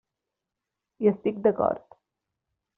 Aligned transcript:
Hi 1.05 1.11
estic 1.13 1.39
d'acord. 1.45 1.87